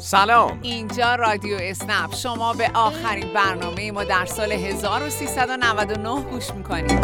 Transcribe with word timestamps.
سلام. 0.00 0.58
اینجا 0.62 1.14
رادیو 1.14 1.56
اسنپ. 1.60 2.14
شما 2.14 2.52
به 2.52 2.70
آخرین 2.74 3.34
برنامه 3.34 3.92
ما 3.92 4.04
در 4.04 4.26
سال 4.26 4.52
1399 4.52 6.22
گوش 6.22 6.50
می‌کنید. 6.50 7.00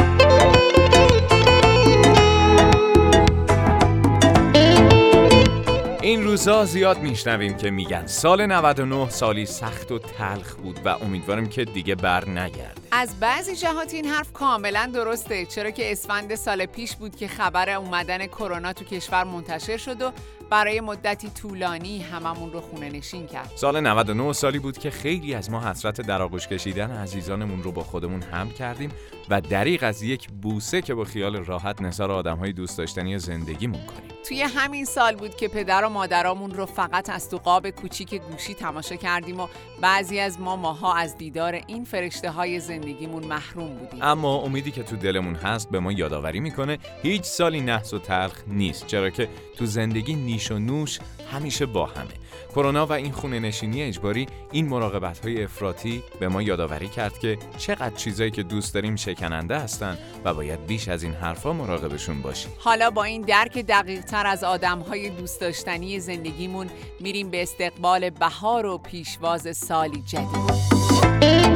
این 6.07 6.25
روزا 6.25 6.65
زیاد 6.65 6.99
میشنویم 6.99 7.57
که 7.57 7.71
میگن 7.71 8.07
سال 8.07 8.47
99 8.47 9.11
سالی 9.11 9.47
سخت 9.47 9.93
و 9.93 9.99
تلخ 9.99 10.55
بود 10.55 10.81
و 10.85 10.89
امیدوارم 10.89 11.47
که 11.47 11.65
دیگه 11.65 11.95
بر 11.95 12.29
نگرده. 12.29 12.81
از 12.91 13.21
بعضی 13.21 13.57
جهات 13.57 13.95
این 13.95 14.07
حرف 14.07 14.33
کاملا 14.33 14.91
درسته. 14.95 15.47
چرا 15.47 15.71
که 15.71 15.93
اسفند 15.93 16.35
سال 16.35 16.67
پیش 16.67 16.97
بود 16.97 17.17
که 17.17 17.29
خبر 17.29 17.71
اومدن 17.71 18.27
کرونا 18.27 18.73
تو 18.73 18.85
کشور 18.85 19.25
منتشر 19.25 19.77
شد 19.77 20.03
و 20.03 20.13
برای 20.51 20.81
مدتی 20.81 21.31
طولانی 21.31 21.99
هممون 21.99 22.53
رو 22.53 22.61
خونه 22.61 22.91
نشین 22.91 23.27
کرد. 23.27 23.53
سال 23.55 23.81
99 23.81 24.33
سالی 24.33 24.59
بود 24.59 24.79
که 24.79 24.91
خیلی 24.91 25.35
از 25.35 25.51
ما 25.51 25.71
حسرت 25.71 26.01
در 26.01 26.23
آغوش 26.23 26.49
کشیدن 26.49 26.91
عزیزانمون 26.91 27.63
رو 27.63 27.73
با 27.73 27.83
خودمون 27.83 28.23
هم 28.23 28.51
کردیم 28.51 28.91
و 29.31 29.41
دریغ 29.41 29.83
از 29.83 30.03
یک 30.03 30.29
بوسه 30.29 30.83
که 30.83 30.95
با 30.95 31.05
خیال 31.05 31.37
راحت 31.37 31.83
نثار 31.83 32.13
آدمهای 32.13 32.53
دوست 32.53 32.79
داشتنی 32.79 33.19
زندگیمون 33.19 33.87
کنیم. 33.87 34.06
توی 34.29 34.43
همین 34.43 34.85
سال 34.85 35.17
بود 35.17 35.37
که 35.37 35.49
پدر 35.49 35.85
و 35.85 35.89
مادرامون 35.89 36.51
رو 36.51 36.67
فقط 36.67 37.11
از 37.11 37.31
تو 37.31 37.37
قاب 37.37 37.71
کوچیک 37.71 38.15
گوشی 38.15 38.55
تماشا 38.55 38.97
کردیم 38.97 39.41
و 39.41 39.49
بعضی 39.81 40.19
از 40.19 40.41
ما 40.41 40.57
ماها 40.57 40.95
از 40.95 41.17
دیدار 41.17 41.61
این 41.67 41.85
فرشته 41.85 42.31
های 42.31 42.61
زندگیمون 42.61 43.25
محروم 43.25 43.75
بودیم. 43.75 44.03
اما 44.03 44.37
امیدی 44.37 44.71
که 44.71 44.83
تو 44.83 44.97
دلمون 44.97 45.35
هست 45.35 45.71
به 45.71 45.81
ما 45.81 45.93
یادآوری 45.93 46.41
می‌کنه 46.41 46.79
هیچ 47.03 47.25
سالی 47.25 47.61
نحس 47.61 47.95
و 47.95 47.99
تلخ 47.99 48.43
نیست 48.47 48.87
چرا 48.87 49.11
که 49.11 49.29
تو 49.57 49.67
زندگی 49.67 50.15
نیش 50.15 50.51
و 50.51 50.59
نوش 50.59 50.99
همیشه 51.33 51.67
با 51.67 51.87
همه. 51.87 52.27
کرونا 52.55 52.87
و 52.87 52.93
این 52.93 53.13
خونه 53.13 53.41
نشینی 53.41 53.83
اجباری 53.83 54.27
این 54.53 54.69
مراقبت 54.69 55.19
های 55.19 55.45
افراطی 55.45 56.03
به 56.21 56.29
ما 56.29 56.43
یادآوری 56.43 56.89
کرد 56.89 57.19
که 57.19 57.39
چقدر 57.59 57.95
چیزایی 57.95 58.31
که 58.31 58.43
دوست 58.43 58.75
داریم 58.75 58.97
شکننده 58.97 59.59
هستن 59.59 59.99
و 60.25 60.35
باید 60.35 60.67
بیش 60.67 60.89
از 60.89 61.03
این 61.03 61.13
حرفا 61.13 61.53
مراقبشون 61.53 62.23
باشیم. 62.23 62.53
حالا 62.59 62.91
با 62.91 63.05
این 63.05 63.23
درک 63.23 63.59
دقیق 63.59 64.05
تر 64.17 64.27
از 64.27 64.45
آدم 64.45 64.79
های 64.79 65.11
دوست 65.11 65.41
داشتنی 65.41 66.01
زندگیمون 66.01 66.71
میریم 67.01 67.31
به 67.31 67.43
استقبال 67.43 68.11
بهار 68.11 68.67
و 68.67 68.79
پیشواز 68.79 69.57
سالی 69.57 70.03
جدید. 70.03 71.56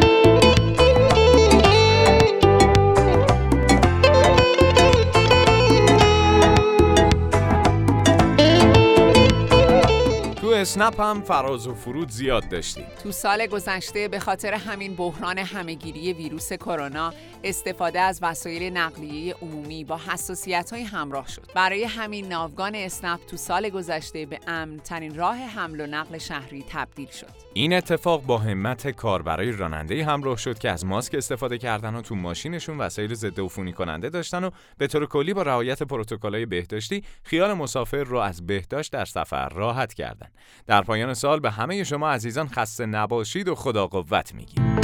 اسنپ 10.60 11.00
هم 11.00 11.22
فراز 11.22 11.66
و 11.66 11.74
فرود 11.74 12.10
زیاد 12.10 12.48
داشتیم. 12.48 12.86
تو 13.02 13.12
سال 13.12 13.46
گذشته 13.46 14.08
به 14.08 14.18
خاطر 14.18 14.54
همین 14.54 14.96
بحران 14.96 15.38
همهگیری 15.38 16.12
ویروس 16.12 16.52
کرونا 16.52 17.12
استفاده 17.44 18.00
از 18.00 18.18
وسایل 18.22 18.76
نقلیه 18.76 19.34
عمومی 19.42 19.84
با 19.84 20.00
حساسیت 20.06 20.72
های 20.72 20.82
همراه 20.82 21.28
شد. 21.28 21.46
برای 21.54 21.84
همین 21.84 22.28
ناوگان 22.28 22.74
اسنپ 22.74 23.20
تو 23.26 23.36
سال 23.36 23.68
گذشته 23.68 24.26
به 24.26 24.38
امن 24.46 24.76
ترین 24.76 25.14
راه 25.14 25.36
حمل 25.36 25.80
و 25.80 25.86
نقل 25.86 26.18
شهری 26.18 26.64
تبدیل 26.68 27.08
شد. 27.08 27.26
این 27.54 27.72
اتفاق 27.72 28.22
با 28.22 28.38
همت 28.38 28.88
کار 28.88 29.22
برای 29.22 29.52
راننده 29.52 30.04
همراه 30.04 30.36
شد 30.36 30.58
که 30.58 30.70
از 30.70 30.84
ماسک 30.84 31.14
استفاده 31.14 31.58
کردن 31.58 31.94
و 31.94 32.02
تو 32.02 32.14
ماشینشون 32.14 32.78
وسایل 32.78 33.14
ضد 33.14 33.40
عفونی 33.40 33.72
کننده 33.72 34.08
داشتن 34.08 34.44
و 34.44 34.50
به 34.78 34.86
طور 34.86 35.06
کلی 35.06 35.34
با 35.34 35.42
رعایت 35.42 35.82
پروتکل‌های 35.82 36.46
بهداشتی 36.46 37.04
خیال 37.22 37.54
مسافر 37.54 38.04
رو 38.04 38.18
از 38.18 38.46
بهداشت 38.46 38.92
در 38.92 39.04
سفر 39.04 39.48
راحت 39.48 39.94
کردند 39.94 40.32
در 40.66 40.82
پایان 40.82 41.14
سال 41.14 41.40
به 41.40 41.50
همه 41.50 41.84
شما 41.84 42.10
عزیزان 42.10 42.48
خسته 42.48 42.86
نباشید 42.86 43.48
و 43.48 43.54
خدا 43.54 43.86
قوت 43.86 44.34
میگیم. 44.34 44.80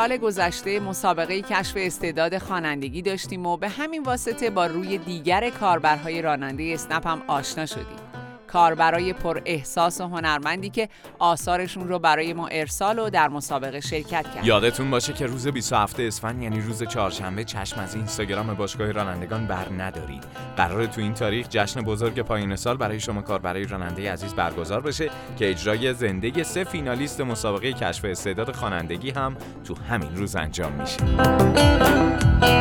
سال 0.00 0.16
گذشته 0.16 0.80
مسابقه 0.80 1.42
کشف 1.42 1.72
استعداد 1.76 2.38
خوانندگی 2.38 3.02
داشتیم 3.02 3.46
و 3.46 3.56
به 3.56 3.68
همین 3.68 4.02
واسطه 4.02 4.50
با 4.50 4.66
روی 4.66 4.98
دیگر 4.98 5.50
کاربرهای 5.50 6.22
راننده 6.22 6.70
اسنپ 6.74 7.06
هم 7.06 7.22
آشنا 7.26 7.66
شدیم. 7.66 7.99
کاربرای 8.52 9.12
پر 9.12 9.40
احساس 9.46 10.00
و 10.00 10.04
هنرمندی 10.04 10.70
که 10.70 10.88
آثارشون 11.18 11.88
رو 11.88 11.98
برای 11.98 12.32
ما 12.32 12.46
ارسال 12.46 12.98
و 12.98 13.10
در 13.10 13.28
مسابقه 13.28 13.80
شرکت 13.80 14.34
کرد. 14.34 14.46
یادتون 14.46 14.90
باشه 14.90 15.12
که 15.12 15.26
روز 15.26 15.48
27 15.48 16.00
اسفند 16.00 16.42
یعنی 16.42 16.60
روز 16.60 16.82
چهارشنبه 16.82 17.44
چشم 17.44 17.80
از 17.80 17.94
اینستاگرام 17.94 18.54
باشگاه 18.54 18.92
رانندگان 18.92 19.46
بر 19.46 19.66
ندارید. 19.78 20.24
قرار 20.56 20.86
تو 20.86 21.00
این 21.00 21.14
تاریخ 21.14 21.46
جشن 21.48 21.80
بزرگ 21.80 22.20
پایان 22.20 22.56
سال 22.56 22.76
برای 22.76 23.00
شما 23.00 23.22
کاربرای 23.22 23.64
راننده 23.64 24.12
عزیز 24.12 24.34
برگزار 24.34 24.80
بشه 24.80 25.10
که 25.38 25.50
اجرای 25.50 25.94
زنده 25.94 26.42
سه 26.42 26.64
فینالیست 26.64 27.20
مسابقه 27.20 27.72
کشف 27.72 28.04
استعداد 28.04 28.54
خوانندگی 28.54 29.10
هم 29.10 29.36
تو 29.64 29.74
همین 29.90 30.16
روز 30.16 30.36
انجام 30.36 30.72
میشه. 30.72 32.59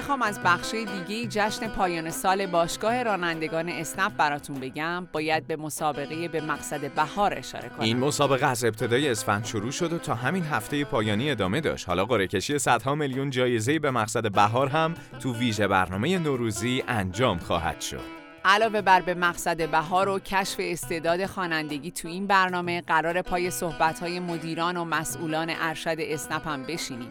بخوام 0.00 0.22
از 0.22 0.40
بخش 0.44 0.74
دیگه 0.74 1.26
جشن 1.26 1.68
پایان 1.68 2.10
سال 2.10 2.46
باشگاه 2.46 3.02
رانندگان 3.02 3.68
اسنپ 3.68 4.16
براتون 4.16 4.60
بگم. 4.60 5.08
باید 5.12 5.46
به 5.46 5.56
مسابقه 5.56 6.28
به 6.28 6.40
مقصد 6.40 6.94
بهار 6.94 7.38
اشاره 7.38 7.68
کنم. 7.68 7.80
این 7.80 7.98
مسابقه 7.98 8.46
از 8.46 8.64
ابتدای 8.64 9.08
اسفند 9.08 9.44
شروع 9.44 9.70
شد 9.70 9.92
و 9.92 9.98
تا 9.98 10.14
همین 10.14 10.44
هفته 10.44 10.84
پایانی 10.84 11.30
ادامه 11.30 11.60
داشت. 11.60 11.88
حالا 11.88 12.04
قرعه 12.04 12.26
کشی 12.26 12.58
صدها 12.58 12.94
میلیون 12.94 13.30
جایزه 13.30 13.78
به 13.78 13.90
مقصد 13.90 14.32
بهار 14.32 14.68
هم 14.68 14.94
تو 15.20 15.34
ویژه 15.34 15.68
برنامه 15.68 16.18
نوروزی 16.18 16.84
انجام 16.88 17.38
خواهد 17.38 17.80
شد. 17.80 18.20
علاوه 18.44 18.80
بر 18.80 19.00
به 19.00 19.14
مقصد 19.14 19.70
بهار 19.70 20.08
و 20.08 20.18
کشف 20.18 20.56
استعداد 20.58 21.26
خوانندگی 21.26 21.90
تو 21.90 22.08
این 22.08 22.26
برنامه 22.26 22.80
قرار 22.80 23.22
پای 23.22 23.50
صحبت‌های 23.50 24.20
مدیران 24.20 24.76
و 24.76 24.84
مسئولان 24.84 25.52
ارشد 25.60 25.96
اسنپ 25.98 26.48
هم 26.48 26.62
بشینیم. 26.62 27.10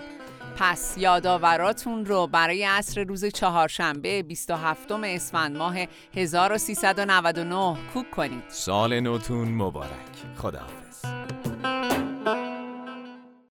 پس 0.61 0.95
یادآوراتون 0.97 2.05
رو 2.05 2.27
برای 2.27 2.63
عصر 2.63 3.03
روز 3.03 3.25
چهارشنبه 3.25 4.23
27 4.23 4.91
اسفند 4.91 5.57
ماه 5.57 5.75
1399 6.15 7.77
کوک 7.93 8.11
کنید. 8.11 8.43
سال 8.47 8.99
نوتون 8.99 9.47
مبارک. 9.47 9.89
خداحافظ. 10.37 11.05